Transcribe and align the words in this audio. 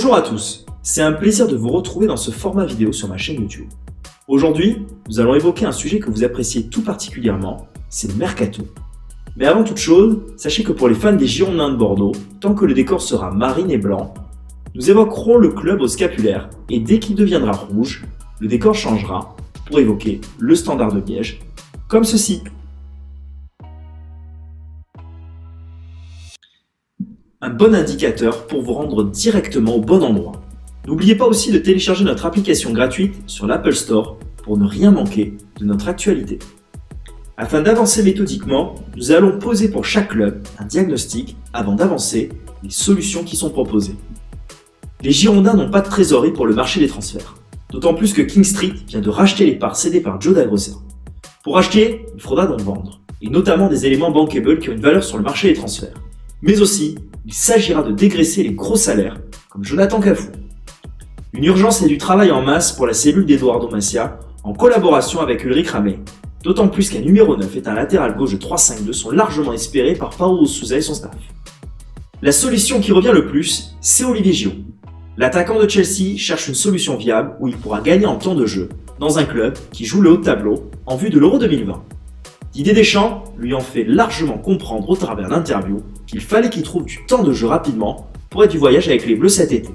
Bonjour 0.00 0.14
à 0.14 0.22
tous, 0.22 0.64
c'est 0.80 1.02
un 1.02 1.10
plaisir 1.10 1.48
de 1.48 1.56
vous 1.56 1.70
retrouver 1.70 2.06
dans 2.06 2.16
ce 2.16 2.30
format 2.30 2.64
vidéo 2.64 2.92
sur 2.92 3.08
ma 3.08 3.16
chaîne 3.16 3.40
YouTube. 3.40 3.66
Aujourd'hui, 4.28 4.86
nous 5.08 5.18
allons 5.18 5.34
évoquer 5.34 5.66
un 5.66 5.72
sujet 5.72 5.98
que 5.98 6.08
vous 6.08 6.22
appréciez 6.22 6.68
tout 6.68 6.82
particulièrement, 6.82 7.66
c'est 7.88 8.06
le 8.06 8.14
mercato. 8.14 8.62
Mais 9.36 9.46
avant 9.46 9.64
toute 9.64 9.78
chose, 9.78 10.20
sachez 10.36 10.62
que 10.62 10.70
pour 10.70 10.86
les 10.88 10.94
fans 10.94 11.16
des 11.16 11.26
Girondins 11.26 11.72
de 11.72 11.76
Bordeaux, 11.76 12.12
tant 12.38 12.54
que 12.54 12.64
le 12.64 12.74
décor 12.74 13.02
sera 13.02 13.32
marine 13.32 13.72
et 13.72 13.76
blanc, 13.76 14.14
nous 14.76 14.88
évoquerons 14.88 15.36
le 15.36 15.48
club 15.48 15.80
au 15.80 15.88
scapulaire 15.88 16.48
et 16.70 16.78
dès 16.78 17.00
qu'il 17.00 17.16
deviendra 17.16 17.50
rouge, 17.50 18.06
le 18.38 18.46
décor 18.46 18.76
changera 18.76 19.34
pour 19.66 19.80
évoquer 19.80 20.20
le 20.38 20.54
standard 20.54 20.92
de 20.92 21.00
Liège, 21.00 21.40
comme 21.88 22.04
ceci. 22.04 22.44
Un 27.48 27.54
bon 27.54 27.74
indicateur 27.74 28.46
pour 28.46 28.60
vous 28.60 28.74
rendre 28.74 29.04
directement 29.04 29.76
au 29.76 29.80
bon 29.80 30.02
endroit. 30.02 30.42
N'oubliez 30.86 31.14
pas 31.14 31.24
aussi 31.24 31.50
de 31.50 31.56
télécharger 31.56 32.04
notre 32.04 32.26
application 32.26 32.74
gratuite 32.74 33.14
sur 33.26 33.46
l'Apple 33.46 33.72
Store 33.72 34.18
pour 34.42 34.58
ne 34.58 34.66
rien 34.66 34.90
manquer 34.90 35.34
de 35.58 35.64
notre 35.64 35.88
actualité. 35.88 36.38
Afin 37.38 37.62
d'avancer 37.62 38.02
méthodiquement, 38.02 38.74
nous 38.98 39.12
allons 39.12 39.38
poser 39.38 39.70
pour 39.70 39.86
chaque 39.86 40.08
club 40.08 40.46
un 40.58 40.66
diagnostic 40.66 41.38
avant 41.54 41.74
d'avancer 41.74 42.28
les 42.62 42.68
solutions 42.68 43.24
qui 43.24 43.34
sont 43.34 43.48
proposées. 43.48 43.96
Les 45.00 45.10
Girondins 45.12 45.54
n'ont 45.54 45.70
pas 45.70 45.80
de 45.80 45.88
trésorerie 45.88 46.32
pour 46.32 46.46
le 46.46 46.54
marché 46.54 46.80
des 46.80 46.88
transferts, 46.88 47.36
d'autant 47.70 47.94
plus 47.94 48.12
que 48.12 48.20
King 48.20 48.44
Street 48.44 48.74
vient 48.88 49.00
de 49.00 49.08
racheter 49.08 49.46
les 49.46 49.56
parts 49.56 49.76
cédées 49.76 50.02
par 50.02 50.20
Joe 50.20 50.34
Dagrosser. 50.34 50.74
Pour 51.44 51.56
acheter, 51.56 52.04
il 52.14 52.20
faudra 52.20 52.46
donc 52.46 52.60
vendre, 52.60 53.00
et 53.22 53.30
notamment 53.30 53.68
des 53.68 53.86
éléments 53.86 54.10
bankable 54.10 54.58
qui 54.58 54.68
ont 54.68 54.74
une 54.74 54.82
valeur 54.82 55.02
sur 55.02 55.16
le 55.16 55.22
marché 55.22 55.48
des 55.48 55.54
transferts. 55.54 55.96
Mais 56.42 56.60
aussi, 56.60 56.96
il 57.28 57.34
s'agira 57.34 57.82
de 57.82 57.92
dégraisser 57.92 58.42
les 58.42 58.52
gros 58.52 58.76
salaires, 58.76 59.18
comme 59.50 59.62
Jonathan 59.62 60.00
Cafou. 60.00 60.30
Une 61.34 61.44
urgence 61.44 61.82
et 61.82 61.86
du 61.86 61.98
travail 61.98 62.30
en 62.30 62.40
masse 62.40 62.72
pour 62.72 62.86
la 62.86 62.94
cellule 62.94 63.26
d'Eduardo 63.26 63.68
Macia, 63.68 64.18
en 64.44 64.54
collaboration 64.54 65.20
avec 65.20 65.44
Ulrich 65.44 65.68
Ramey. 65.68 65.98
D'autant 66.42 66.68
plus 66.68 66.88
qu'un 66.88 67.02
numéro 67.02 67.36
9 67.36 67.54
est 67.54 67.68
un 67.68 67.74
latéral 67.74 68.16
gauche 68.16 68.32
de 68.32 68.38
3-5-2 68.38 68.94
sont 68.94 69.10
largement 69.10 69.52
espérés 69.52 69.92
par 69.92 70.08
Paulo 70.08 70.46
Souza 70.46 70.78
et 70.78 70.80
son 70.80 70.94
staff. 70.94 71.18
La 72.22 72.32
solution 72.32 72.80
qui 72.80 72.92
revient 72.92 73.12
le 73.12 73.26
plus, 73.26 73.76
c'est 73.82 74.06
Olivier 74.06 74.32
Giroud. 74.32 74.64
L'attaquant 75.18 75.60
de 75.60 75.68
Chelsea 75.68 76.16
cherche 76.16 76.48
une 76.48 76.54
solution 76.54 76.96
viable 76.96 77.36
où 77.40 77.48
il 77.48 77.58
pourra 77.58 77.82
gagner 77.82 78.06
en 78.06 78.16
temps 78.16 78.36
de 78.36 78.46
jeu 78.46 78.70
dans 79.00 79.18
un 79.18 79.24
club 79.24 79.58
qui 79.70 79.84
joue 79.84 80.00
le 80.00 80.12
haut 80.12 80.16
tableau 80.16 80.70
en 80.86 80.96
vue 80.96 81.10
de 81.10 81.18
l'Euro 81.18 81.38
2020. 81.38 81.84
Didier 82.58 82.74
Deschamps 82.74 83.22
lui 83.38 83.54
en 83.54 83.60
fait 83.60 83.84
largement 83.84 84.36
comprendre 84.36 84.90
au 84.90 84.96
travers 84.96 85.28
d'interviews 85.28 85.84
qu'il 86.08 86.20
fallait 86.20 86.50
qu'il 86.50 86.64
trouve 86.64 86.84
du 86.84 86.98
temps 87.06 87.22
de 87.22 87.32
jeu 87.32 87.46
rapidement 87.46 88.10
pour 88.30 88.42
être 88.42 88.50
du 88.50 88.58
voyage 88.58 88.88
avec 88.88 89.06
les 89.06 89.14
Bleus 89.14 89.28
cet 89.28 89.52
été. 89.52 89.70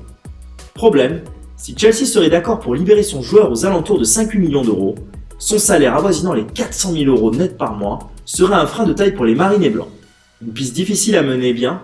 Problème, 0.73 1.21
si 1.55 1.77
Chelsea 1.77 2.05
serait 2.05 2.29
d'accord 2.29 2.59
pour 2.59 2.75
libérer 2.75 3.03
son 3.03 3.21
joueur 3.21 3.49
aux 3.49 3.65
alentours 3.65 3.99
de 3.99 4.03
5-8 4.03 4.37
millions 4.37 4.63
d'euros, 4.63 4.95
son 5.39 5.59
salaire 5.59 5.95
avoisinant 5.95 6.33
les 6.33 6.43
400 6.43 6.91
000 6.91 7.05
euros 7.05 7.31
net 7.31 7.57
par 7.57 7.77
mois 7.77 8.11
serait 8.25 8.55
un 8.55 8.67
frein 8.67 8.83
de 8.83 8.91
taille 8.91 9.15
pour 9.15 9.23
les 9.23 9.33
Marines 9.33 9.63
et 9.63 9.69
Blancs. 9.69 9.87
Une 10.41 10.51
piste 10.51 10.75
difficile 10.75 11.15
à 11.15 11.23
mener 11.23 11.53
bien, 11.53 11.83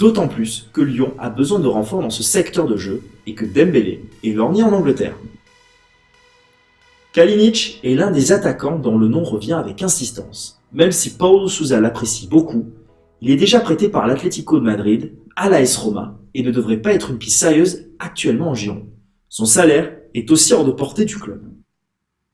d'autant 0.00 0.26
plus 0.26 0.68
que 0.72 0.80
Lyon 0.80 1.12
a 1.20 1.30
besoin 1.30 1.60
de 1.60 1.68
renforts 1.68 2.02
dans 2.02 2.10
ce 2.10 2.24
secteur 2.24 2.66
de 2.66 2.76
jeu 2.76 3.02
et 3.28 3.34
que 3.34 3.44
Dembélé 3.44 4.04
est 4.24 4.32
lorgné 4.32 4.64
en 4.64 4.72
Angleterre. 4.72 5.14
Kalinic 7.18 7.80
est 7.82 7.96
l'un 7.96 8.12
des 8.12 8.30
attaquants 8.30 8.78
dont 8.78 8.96
le 8.96 9.08
nom 9.08 9.24
revient 9.24 9.54
avec 9.54 9.82
insistance. 9.82 10.62
Même 10.72 10.92
si 10.92 11.16
Paulo 11.16 11.48
Souza 11.48 11.80
l'apprécie 11.80 12.28
beaucoup, 12.28 12.66
il 13.20 13.32
est 13.32 13.36
déjà 13.36 13.58
prêté 13.58 13.88
par 13.88 14.06
l'Atlético 14.06 14.60
de 14.60 14.64
Madrid 14.64 15.14
à 15.34 15.48
l'AS 15.48 15.76
Roma 15.78 16.20
et 16.34 16.44
ne 16.44 16.52
devrait 16.52 16.80
pas 16.80 16.92
être 16.92 17.10
une 17.10 17.18
piste 17.18 17.40
sérieuse 17.40 17.88
actuellement 17.98 18.50
en 18.50 18.54
Gironde. 18.54 18.86
Son 19.28 19.46
salaire 19.46 19.96
est 20.14 20.30
aussi 20.30 20.52
hors 20.52 20.64
de 20.64 20.70
portée 20.70 21.06
du 21.06 21.16
club. 21.16 21.42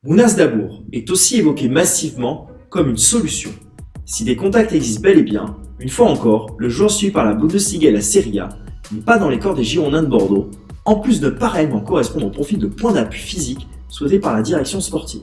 Mounas 0.02 0.34
Dabour 0.36 0.84
est 0.92 1.10
aussi 1.10 1.38
évoqué 1.38 1.70
massivement 1.70 2.48
comme 2.68 2.90
une 2.90 2.98
solution. 2.98 3.52
Si 4.04 4.22
des 4.22 4.36
contacts 4.36 4.72
existent 4.72 5.00
bel 5.00 5.16
et 5.16 5.22
bien, 5.22 5.56
une 5.80 5.88
fois 5.88 6.10
encore, 6.10 6.56
le 6.58 6.68
joueur 6.68 6.90
suivi 6.90 7.10
par 7.10 7.24
la 7.24 7.32
Bundesliga 7.32 7.88
et 7.88 7.92
la 7.92 8.02
Serie 8.02 8.38
A 8.38 8.50
n'est 8.92 9.00
pas 9.00 9.16
dans 9.16 9.30
les 9.30 9.38
corps 9.38 9.54
des 9.54 9.64
Girondins 9.64 10.02
de 10.02 10.08
Bordeaux, 10.08 10.50
en 10.84 10.96
plus 10.96 11.20
de 11.20 11.30
pas 11.30 11.48
réellement 11.48 11.80
correspondre 11.80 12.26
au 12.26 12.30
profil 12.30 12.58
de 12.58 12.66
point 12.66 12.92
d'appui 12.92 13.20
physique 13.20 13.66
souhaité 13.88 14.18
par 14.18 14.34
la 14.34 14.42
direction 14.42 14.80
sportive. 14.80 15.22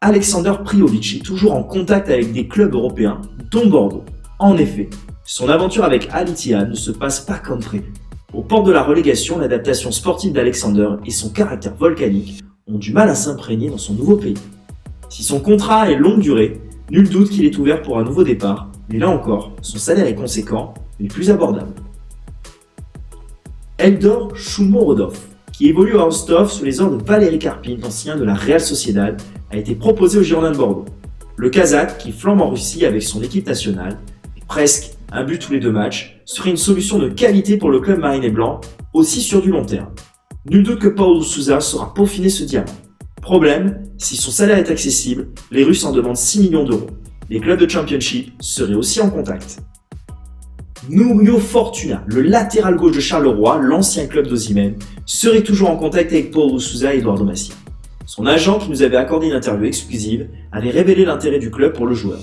Alexander 0.00 0.54
Priovic 0.64 1.16
est 1.16 1.24
toujours 1.24 1.54
en 1.54 1.62
contact 1.62 2.08
avec 2.08 2.32
des 2.32 2.46
clubs 2.46 2.72
européens, 2.74 3.20
dont 3.50 3.66
Bordeaux. 3.66 4.04
En 4.38 4.56
effet, 4.56 4.88
son 5.24 5.48
aventure 5.48 5.84
avec 5.84 6.08
Alitia 6.12 6.64
ne 6.64 6.74
se 6.74 6.90
passe 6.90 7.20
pas 7.20 7.38
comme 7.38 7.60
prévu. 7.60 7.92
Au 8.32 8.42
port 8.42 8.62
de 8.62 8.70
la 8.70 8.82
relégation, 8.82 9.38
l'adaptation 9.38 9.90
sportive 9.90 10.32
d'Alexander 10.32 10.90
et 11.04 11.10
son 11.10 11.30
caractère 11.30 11.74
volcanique 11.74 12.42
ont 12.66 12.78
du 12.78 12.92
mal 12.92 13.08
à 13.08 13.14
s'imprégner 13.14 13.70
dans 13.70 13.78
son 13.78 13.94
nouveau 13.94 14.16
pays. 14.16 14.38
Si 15.08 15.22
son 15.22 15.40
contrat 15.40 15.90
est 15.90 15.96
longue 15.96 16.20
durée, 16.20 16.60
nul 16.90 17.08
doute 17.08 17.30
qu'il 17.30 17.44
est 17.44 17.58
ouvert 17.58 17.82
pour 17.82 17.98
un 17.98 18.04
nouveau 18.04 18.24
départ, 18.24 18.70
mais 18.88 18.98
là 18.98 19.08
encore, 19.08 19.52
son 19.62 19.78
salaire 19.78 20.06
est 20.06 20.14
conséquent, 20.14 20.74
mais 21.00 21.08
plus 21.08 21.30
abordable. 21.30 21.72
Eldor 23.78 24.36
Shumorodov, 24.36 25.18
qui 25.58 25.66
évolue 25.66 25.98
à 25.98 26.02
Rostov 26.02 26.52
sous 26.52 26.64
les 26.64 26.80
ordres 26.80 26.98
de 26.98 27.04
Valérie 27.04 27.40
Karpin, 27.40 27.78
ancien 27.82 28.16
de 28.16 28.22
la 28.22 28.34
Real 28.34 28.60
Sociedad, 28.60 29.20
a 29.50 29.56
été 29.56 29.74
proposé 29.74 30.20
au 30.20 30.22
Girondins 30.22 30.52
de 30.52 30.56
Bordeaux. 30.56 30.84
Le 31.34 31.50
Kazakh, 31.50 31.98
qui 31.98 32.12
flambe 32.12 32.40
en 32.40 32.50
Russie 32.50 32.86
avec 32.86 33.02
son 33.02 33.20
équipe 33.24 33.44
nationale, 33.44 33.98
presque 34.46 34.92
un 35.10 35.24
but 35.24 35.40
tous 35.40 35.52
les 35.52 35.58
deux 35.58 35.72
matchs, 35.72 36.22
serait 36.26 36.50
une 36.50 36.56
solution 36.56 37.00
de 37.00 37.08
qualité 37.08 37.56
pour 37.56 37.70
le 37.70 37.80
club 37.80 37.98
marine 37.98 38.22
et 38.22 38.30
blanc, 38.30 38.60
aussi 38.94 39.20
sur 39.20 39.42
du 39.42 39.50
long 39.50 39.64
terme. 39.64 39.88
Nul 40.48 40.62
doute 40.62 40.78
que 40.78 40.86
Paulo 40.86 41.22
Souza 41.22 41.58
saura 41.58 41.92
peaufiner 41.92 42.28
ce 42.28 42.44
diamant. 42.44 42.66
Problème, 43.20 43.82
si 43.98 44.14
son 44.14 44.30
salaire 44.30 44.58
est 44.58 44.70
accessible, 44.70 45.26
les 45.50 45.64
Russes 45.64 45.82
en 45.82 45.90
demandent 45.90 46.16
6 46.16 46.38
millions 46.38 46.64
d'euros. 46.64 46.86
Les 47.30 47.40
clubs 47.40 47.58
de 47.58 47.68
championship 47.68 48.32
seraient 48.38 48.74
aussi 48.74 49.00
en 49.00 49.10
contact. 49.10 49.58
Nourio 50.90 51.38
Fortuna, 51.38 52.02
le 52.06 52.22
latéral 52.22 52.76
gauche 52.76 52.96
de 52.96 53.00
Charleroi, 53.00 53.58
l'ancien 53.58 54.06
club 54.06 54.26
d'Ozimène, 54.26 54.76
serait 55.04 55.42
toujours 55.42 55.68
en 55.68 55.76
contact 55.76 56.12
avec 56.12 56.30
Paulo 56.30 56.58
Souza 56.58 56.94
et 56.94 56.98
Eduardo 56.98 57.24
Massia. 57.24 57.54
Son 58.06 58.24
agent, 58.24 58.58
qui 58.58 58.70
nous 58.70 58.82
avait 58.82 58.96
accordé 58.96 59.26
une 59.26 59.34
interview 59.34 59.66
exclusive, 59.66 60.30
avait 60.50 60.70
révélé 60.70 61.04
l'intérêt 61.04 61.38
du 61.38 61.50
club 61.50 61.74
pour 61.74 61.86
le 61.86 61.94
joueur. 61.94 62.20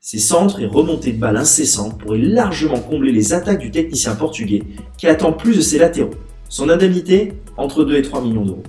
Ses 0.00 0.18
centres 0.18 0.60
et 0.60 0.66
remontées 0.66 1.12
de 1.12 1.18
balles 1.18 1.38
incessantes 1.38 1.98
pourraient 1.98 2.18
largement 2.18 2.78
combler 2.78 3.10
les 3.10 3.32
attaques 3.32 3.60
du 3.60 3.70
technicien 3.70 4.14
portugais 4.14 4.62
qui 4.98 5.06
attend 5.06 5.32
plus 5.32 5.56
de 5.56 5.62
ses 5.62 5.78
latéraux. 5.78 6.14
Son 6.50 6.68
indemnité 6.68 7.32
Entre 7.56 7.84
2 7.84 7.96
et 7.96 8.02
3 8.02 8.20
millions 8.20 8.44
d'euros. 8.44 8.62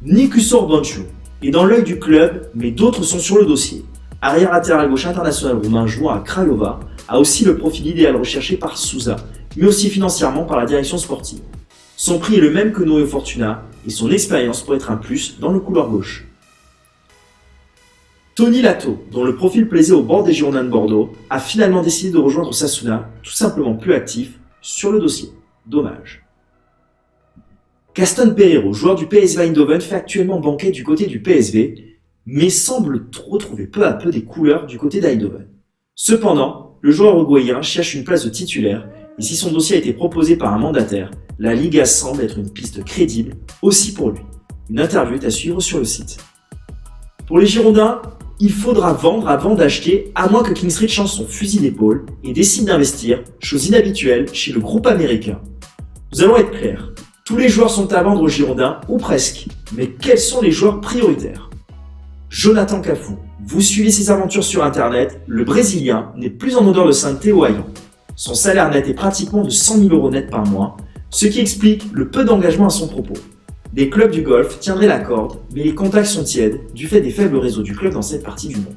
Nikusor 0.00 0.66
Bancho 0.66 1.02
est 1.42 1.50
dans 1.50 1.66
l'œil 1.66 1.84
du 1.84 1.98
club, 1.98 2.48
mais 2.54 2.70
d'autres 2.70 3.02
sont 3.02 3.18
sur 3.18 3.36
le 3.36 3.44
dossier. 3.44 3.84
Arrière 4.20 4.52
latéral 4.52 4.88
gauche 4.88 5.06
international 5.06 5.56
roumain 5.56 5.86
jouant 5.86 6.14
à 6.14 6.20
Craiova 6.20 6.80
a 7.08 7.18
aussi 7.18 7.44
le 7.44 7.56
profil 7.56 7.86
idéal 7.86 8.16
recherché 8.16 8.56
par 8.56 8.76
Souza, 8.78 9.16
mais 9.56 9.66
aussi 9.66 9.90
financièrement 9.90 10.44
par 10.44 10.58
la 10.58 10.66
direction 10.66 10.98
sportive. 10.98 11.40
Son 11.96 12.18
prix 12.18 12.36
est 12.36 12.40
le 12.40 12.50
même 12.50 12.72
que 12.72 12.82
Noé 12.82 13.06
Fortuna 13.06 13.62
et 13.86 13.90
son 13.90 14.10
expérience 14.10 14.62
pourrait 14.62 14.78
être 14.78 14.90
un 14.90 14.96
plus 14.96 15.38
dans 15.38 15.52
le 15.52 15.60
couloir 15.60 15.88
gauche. 15.88 16.26
Tony 18.34 18.62
Lato, 18.62 19.04
dont 19.12 19.22
le 19.22 19.36
profil 19.36 19.68
plaisait 19.68 19.92
au 19.92 20.02
bord 20.02 20.24
des 20.24 20.32
Girondins 20.32 20.64
de 20.64 20.68
Bordeaux, 20.68 21.12
a 21.30 21.38
finalement 21.38 21.82
décidé 21.82 22.10
de 22.10 22.18
rejoindre 22.18 22.52
Sasuna, 22.52 23.08
tout 23.22 23.30
simplement 23.30 23.74
plus 23.74 23.94
actif 23.94 24.40
sur 24.60 24.90
le 24.90 24.98
dossier. 24.98 25.28
Dommage. 25.66 26.24
Gaston 27.94 28.34
Pereiro, 28.34 28.72
joueur 28.72 28.96
du 28.96 29.06
PSV 29.06 29.44
Eindhoven, 29.44 29.80
fait 29.80 29.94
actuellement 29.94 30.40
banquet 30.40 30.72
du 30.72 30.82
côté 30.82 31.06
du 31.06 31.22
PSV, 31.22 31.93
mais 32.26 32.50
semble 32.50 33.06
retrouver 33.26 33.66
peu 33.66 33.86
à 33.86 33.92
peu 33.92 34.10
des 34.10 34.24
couleurs 34.24 34.66
du 34.66 34.78
côté 34.78 35.00
d'Eindhoven. 35.00 35.48
Cependant, 35.94 36.78
le 36.80 36.90
joueur 36.90 37.14
uruguayen 37.14 37.62
cherche 37.62 37.94
une 37.94 38.04
place 38.04 38.24
de 38.24 38.30
titulaire, 38.30 38.88
et 39.18 39.22
si 39.22 39.36
son 39.36 39.52
dossier 39.52 39.76
a 39.76 39.78
été 39.78 39.92
proposé 39.92 40.36
par 40.36 40.52
un 40.52 40.58
mandataire, 40.58 41.10
la 41.38 41.54
Liga 41.54 41.84
semble 41.84 42.22
être 42.22 42.38
une 42.38 42.50
piste 42.50 42.84
crédible 42.84 43.34
aussi 43.62 43.94
pour 43.94 44.10
lui. 44.10 44.20
Une 44.70 44.80
interview 44.80 45.16
est 45.16 45.24
à 45.24 45.30
suivre 45.30 45.60
sur 45.60 45.78
le 45.78 45.84
site. 45.84 46.18
Pour 47.26 47.38
les 47.38 47.46
Girondins, 47.46 48.02
il 48.40 48.52
faudra 48.52 48.92
vendre 48.92 49.28
avant 49.28 49.54
d'acheter, 49.54 50.10
à 50.14 50.28
moins 50.28 50.42
que 50.42 50.52
King 50.52 50.70
Street 50.70 50.88
change 50.88 51.12
son 51.12 51.26
fusil 51.26 51.60
d'épaule 51.60 52.06
et 52.22 52.32
décide 52.32 52.66
d'investir, 52.66 53.22
chose 53.38 53.68
inhabituelle 53.68 54.26
chez 54.32 54.52
le 54.52 54.60
groupe 54.60 54.86
américain. 54.86 55.40
Nous 56.12 56.22
allons 56.22 56.36
être 56.36 56.50
clairs, 56.50 56.92
tous 57.24 57.36
les 57.36 57.48
joueurs 57.48 57.70
sont 57.70 57.92
à 57.92 58.02
vendre 58.02 58.20
aux 58.20 58.28
Girondins, 58.28 58.80
ou 58.88 58.98
presque, 58.98 59.46
mais 59.74 59.86
quels 59.86 60.18
sont 60.18 60.42
les 60.42 60.50
joueurs 60.50 60.80
prioritaires? 60.80 61.48
Jonathan 62.34 62.80
Cafou. 62.80 63.16
Vous 63.46 63.60
suivez 63.60 63.92
ses 63.92 64.10
aventures 64.10 64.42
sur 64.42 64.64
internet, 64.64 65.20
le 65.28 65.44
Brésilien 65.44 66.10
n'est 66.16 66.30
plus 66.30 66.56
en 66.56 66.66
odeur 66.66 66.84
de 66.84 66.90
sainteté 66.90 67.30
au 67.30 67.44
haillon. 67.44 67.64
Son 68.16 68.34
salaire 68.34 68.70
net 68.70 68.88
est 68.88 68.94
pratiquement 68.94 69.44
de 69.44 69.50
100 69.50 69.78
000 69.78 69.94
euros 69.94 70.10
net 70.10 70.30
par 70.30 70.44
mois, 70.44 70.76
ce 71.10 71.26
qui 71.26 71.38
explique 71.38 71.84
le 71.92 72.10
peu 72.10 72.24
d'engagement 72.24 72.66
à 72.66 72.70
son 72.70 72.88
propos. 72.88 73.14
Des 73.72 73.88
clubs 73.88 74.10
du 74.10 74.22
golf 74.22 74.58
tiendraient 74.58 74.88
la 74.88 74.98
corde, 74.98 75.38
mais 75.54 75.62
les 75.62 75.76
contacts 75.76 76.08
sont 76.08 76.24
tièdes 76.24 76.58
du 76.74 76.88
fait 76.88 77.00
des 77.00 77.10
faibles 77.10 77.36
réseaux 77.36 77.62
du 77.62 77.72
club 77.72 77.92
dans 77.92 78.02
cette 78.02 78.24
partie 78.24 78.48
du 78.48 78.56
monde. 78.56 78.74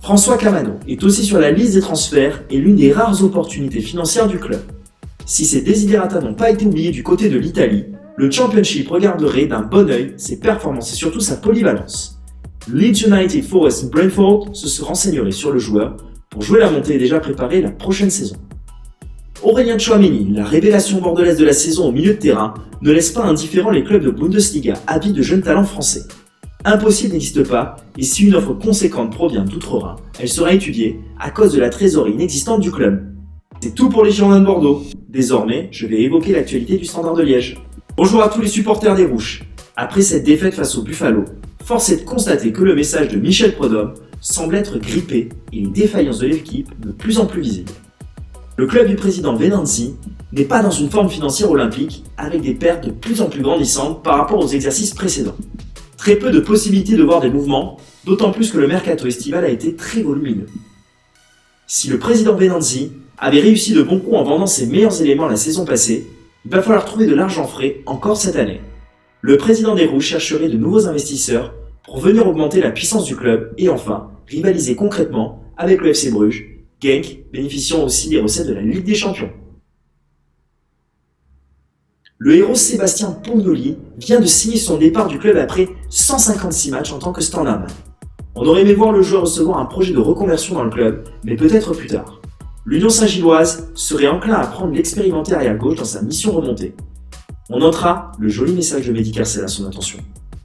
François 0.00 0.38
Camano 0.38 0.74
est 0.86 1.02
aussi 1.02 1.24
sur 1.24 1.40
la 1.40 1.50
liste 1.50 1.74
des 1.74 1.80
transferts 1.80 2.44
et 2.50 2.58
l'une 2.58 2.76
des 2.76 2.92
rares 2.92 3.24
opportunités 3.24 3.80
financières 3.80 4.28
du 4.28 4.38
club. 4.38 4.60
Si 5.26 5.44
ces 5.44 5.62
desiderata 5.62 6.20
n'ont 6.20 6.34
pas 6.34 6.50
été 6.50 6.66
oubliés 6.66 6.92
du 6.92 7.02
côté 7.02 7.28
de 7.28 7.36
l'Italie, 7.36 7.86
le 8.18 8.28
Championship 8.28 8.88
regarderait 8.88 9.46
d'un 9.46 9.62
bon 9.62 9.88
œil 9.88 10.14
ses 10.16 10.40
performances 10.40 10.92
et 10.92 10.96
surtout 10.96 11.20
sa 11.20 11.36
polyvalence. 11.36 12.18
Leeds 12.68 13.06
United 13.06 13.44
Forest 13.44 13.92
Brentford 13.92 14.48
se 14.54 14.82
renseignerait 14.82 15.30
sur 15.30 15.52
le 15.52 15.60
joueur 15.60 15.96
pour 16.28 16.42
jouer 16.42 16.58
la 16.58 16.68
montée 16.68 16.98
déjà 16.98 17.20
préparer 17.20 17.62
la 17.62 17.70
prochaine 17.70 18.10
saison. 18.10 18.34
Aurélien 19.44 19.78
Chouameni, 19.78 20.32
la 20.34 20.44
révélation 20.44 21.00
bordelaise 21.00 21.38
de 21.38 21.44
la 21.44 21.52
saison 21.52 21.90
au 21.90 21.92
milieu 21.92 22.14
de 22.14 22.18
terrain, 22.18 22.54
ne 22.82 22.90
laisse 22.90 23.12
pas 23.12 23.22
indifférent 23.22 23.70
les 23.70 23.84
clubs 23.84 24.02
de 24.02 24.10
Bundesliga 24.10 24.74
avides 24.88 25.14
de 25.14 25.22
jeunes 25.22 25.42
talents 25.42 25.62
français. 25.62 26.02
Impossible 26.64 27.12
n'existe 27.12 27.46
pas, 27.46 27.76
et 27.96 28.02
si 28.02 28.26
une 28.26 28.34
offre 28.34 28.52
conséquente 28.52 29.12
provient 29.12 29.44
d'outre-Rhin, 29.44 29.94
elle 30.18 30.28
sera 30.28 30.52
étudiée 30.52 30.98
à 31.20 31.30
cause 31.30 31.52
de 31.52 31.60
la 31.60 31.70
trésorerie 31.70 32.14
inexistante 32.14 32.62
du 32.62 32.72
club. 32.72 33.14
C'est 33.60 33.76
tout 33.76 33.88
pour 33.88 34.04
les 34.04 34.10
Girondins 34.10 34.40
de 34.40 34.44
Bordeaux. 34.44 34.82
Désormais, 35.08 35.68
je 35.70 35.86
vais 35.86 36.02
évoquer 36.02 36.32
l'actualité 36.32 36.76
du 36.76 36.84
Standard 36.84 37.14
de 37.14 37.22
Liège. 37.22 37.56
Bonjour 37.98 38.22
à 38.22 38.28
tous 38.28 38.40
les 38.40 38.46
supporters 38.46 38.94
des 38.94 39.04
Rouges. 39.04 39.42
Après 39.74 40.02
cette 40.02 40.22
défaite 40.22 40.54
face 40.54 40.78
au 40.78 40.82
Buffalo, 40.82 41.24
force 41.64 41.88
est 41.88 41.96
de 41.96 42.04
constater 42.04 42.52
que 42.52 42.62
le 42.62 42.76
message 42.76 43.08
de 43.08 43.18
Michel 43.18 43.56
Prodhomme 43.56 43.94
semble 44.20 44.54
être 44.54 44.78
grippé 44.78 45.30
et 45.52 45.62
les 45.62 45.66
défaillances 45.66 46.20
de 46.20 46.28
l'équipe 46.28 46.68
de 46.78 46.92
plus 46.92 47.18
en 47.18 47.26
plus 47.26 47.42
visibles. 47.42 47.72
Le 48.56 48.68
club 48.68 48.86
du 48.86 48.94
président 48.94 49.34
Venanzi 49.34 49.96
n'est 50.30 50.44
pas 50.44 50.62
dans 50.62 50.70
une 50.70 50.88
forme 50.88 51.08
financière 51.08 51.50
olympique 51.50 52.04
avec 52.16 52.40
des 52.40 52.54
pertes 52.54 52.84
de 52.84 52.92
plus 52.92 53.20
en 53.20 53.28
plus 53.28 53.42
grandissantes 53.42 54.04
par 54.04 54.16
rapport 54.16 54.38
aux 54.38 54.46
exercices 54.46 54.94
précédents. 54.94 55.36
Très 55.96 56.14
peu 56.14 56.30
de 56.30 56.38
possibilités 56.38 56.94
de 56.94 57.02
voir 57.02 57.20
des 57.20 57.30
mouvements, 57.30 57.78
d'autant 58.04 58.30
plus 58.30 58.52
que 58.52 58.58
le 58.58 58.68
mercato 58.68 59.08
estival 59.08 59.44
a 59.44 59.48
été 59.48 59.74
très 59.74 60.02
volumineux. 60.02 60.46
Si 61.66 61.88
le 61.88 61.98
président 61.98 62.36
Venanzi 62.36 62.92
avait 63.18 63.40
réussi 63.40 63.72
de 63.72 63.82
bons 63.82 63.98
coups 63.98 64.18
en 64.18 64.22
vendant 64.22 64.46
ses 64.46 64.66
meilleurs 64.66 65.02
éléments 65.02 65.26
la 65.26 65.34
saison 65.34 65.64
passée, 65.64 66.06
il 66.48 66.54
va 66.54 66.62
falloir 66.62 66.86
trouver 66.86 67.04
de 67.04 67.14
l'argent 67.14 67.46
frais 67.46 67.82
encore 67.84 68.16
cette 68.16 68.36
année. 68.36 68.62
Le 69.20 69.36
président 69.36 69.74
des 69.74 69.84
Rouges 69.84 70.06
chercherait 70.06 70.48
de 70.48 70.56
nouveaux 70.56 70.88
investisseurs 70.88 71.52
pour 71.84 71.98
venir 71.98 72.26
augmenter 72.26 72.62
la 72.62 72.70
puissance 72.70 73.04
du 73.04 73.14
club 73.14 73.52
et 73.58 73.68
enfin 73.68 74.12
rivaliser 74.26 74.74
concrètement 74.74 75.42
avec 75.58 75.82
le 75.82 75.90
FC 75.90 76.10
Bruges 76.10 76.46
Genk 76.82 77.18
bénéficiant 77.34 77.84
aussi 77.84 78.08
des 78.08 78.18
recettes 78.18 78.46
de 78.46 78.54
la 78.54 78.62
Ligue 78.62 78.86
des 78.86 78.94
Champions. 78.94 79.30
Le 82.16 82.36
héros 82.36 82.54
Sébastien 82.54 83.10
Pondoli 83.10 83.76
vient 83.98 84.18
de 84.18 84.24
signer 84.24 84.56
son 84.56 84.78
départ 84.78 85.08
du 85.08 85.18
club 85.18 85.36
après 85.36 85.68
156 85.90 86.70
matchs 86.70 86.92
en 86.94 86.98
tant 86.98 87.12
que 87.12 87.20
standardman. 87.20 87.68
On 88.34 88.46
aurait 88.46 88.62
aimé 88.62 88.72
voir 88.72 88.92
le 88.92 89.02
joueur 89.02 89.20
recevoir 89.20 89.58
un 89.58 89.66
projet 89.66 89.92
de 89.92 89.98
reconversion 89.98 90.54
dans 90.54 90.64
le 90.64 90.70
club, 90.70 91.04
mais 91.24 91.36
peut-être 91.36 91.74
plus 91.74 91.88
tard. 91.88 92.22
L'Union 92.70 92.90
Saint-Gilloise 92.90 93.70
serait 93.74 94.08
enclin 94.08 94.34
à 94.34 94.46
prendre 94.46 94.74
l'expérimenter 94.74 95.32
arrière 95.32 95.56
gauche 95.56 95.78
dans 95.78 95.86
sa 95.86 96.02
mission 96.02 96.32
remontée. 96.32 96.74
On 97.48 97.60
notera 97.60 98.12
le 98.18 98.28
joli 98.28 98.52
message 98.52 98.86
de 98.86 98.92
Mehdi 98.92 99.18
à 99.18 99.24
son 99.24 99.66
attention. 99.66 99.98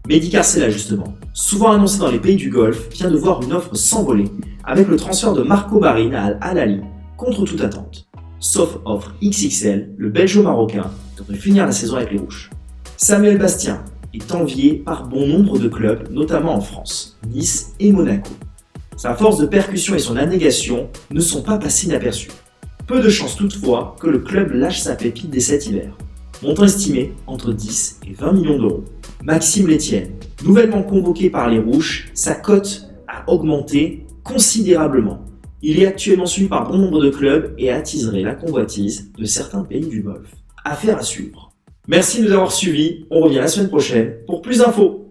Mehdi 0.08 0.30
Carcella 0.30 0.70
justement, 0.70 1.16
souvent 1.34 1.74
annoncé 1.74 2.00
dans 2.00 2.10
les 2.10 2.20
pays 2.20 2.38
du 2.38 2.50
Golfe, 2.50 2.88
vient 2.94 3.12
de 3.12 3.18
voir 3.18 3.44
une 3.44 3.52
offre 3.52 3.76
s'envoler 3.76 4.32
avec 4.64 4.88
le 4.88 4.96
transfert 4.96 5.34
de 5.34 5.44
Marco 5.44 5.82
Barin 5.82 6.14
à 6.14 6.28
Al-Alali 6.28 6.80
contre 7.18 7.44
toute 7.44 7.60
attente. 7.60 8.08
Sauf 8.40 8.78
offre 8.86 9.14
XXL, 9.22 9.94
le 9.98 10.10
belgeo-marocain 10.10 10.92
devrait 11.18 11.36
finir 11.36 11.66
la 11.66 11.74
saison 11.74 11.98
avec 11.98 12.14
les 12.14 12.20
Rouges. 12.20 12.52
Samuel 12.96 13.38
Bastien 13.38 13.84
est 14.14 14.34
envié 14.34 14.76
par 14.76 15.10
bon 15.10 15.28
nombre 15.28 15.60
de 15.60 15.68
clubs, 15.68 16.10
notamment 16.10 16.56
en 16.56 16.62
France, 16.62 17.20
Nice 17.30 17.74
et 17.82 17.92
Monaco. 17.92 18.32
Sa 18.96 19.16
force 19.16 19.38
de 19.38 19.46
percussion 19.46 19.96
et 19.96 20.00
son 20.00 20.18
annégation 20.18 20.90
ne 21.12 21.20
sont 21.20 21.42
pas 21.42 21.58
passés 21.58 21.88
inaperçus. 21.88 22.30
Peu 22.86 23.02
de 23.02 23.10
chance 23.10 23.36
toutefois 23.36 23.96
que 24.00 24.08
le 24.08 24.20
club 24.20 24.52
lâche 24.52 24.82
sa 24.82 24.96
pépite 24.96 25.30
dès 25.30 25.40
cet 25.40 25.68
hiver. 25.68 25.98
Montant 26.42 26.66
estimé 26.66 27.14
entre 27.26 27.54
10 27.54 28.02
et 28.08 28.14
20 28.14 28.34
millions 28.34 28.58
d'euros. 28.58 28.84
Maxime 29.24 29.68
Létienne, 29.68 30.12
nouvellement 30.44 30.84
convoqué 30.84 31.30
par 31.30 31.50
les 31.50 31.60
Rouges, 31.60 32.12
sa 32.14 32.36
cote 32.36 32.90
a 33.08 33.30
augmenté 33.32 34.06
considérablement. 34.24 35.26
Il 35.62 35.82
est 35.82 35.88
actuellement 35.88 36.26
suivi 36.26 36.50
par 36.50 36.70
bon 36.70 36.78
nombre 36.78 37.02
de 37.02 37.10
clubs 37.10 37.54
et 37.58 37.72
attiserait 37.72 38.22
la 38.22 38.36
convoitise 38.36 39.12
de 39.18 39.26
certains 39.26 39.64
pays 39.64 39.88
du 39.88 40.02
Golfe. 40.02 40.36
Affaire 40.66 40.98
à 40.98 41.04
suivre. 41.04 41.54
Merci 41.88 42.22
de 42.22 42.28
nous 42.28 42.34
avoir 42.34 42.52
suivis, 42.52 43.06
on 43.10 43.22
revient 43.22 43.38
la 43.38 43.48
semaine 43.48 43.70
prochaine 43.70 44.16
pour 44.28 44.42
plus 44.42 44.60
d'infos. 44.60 45.03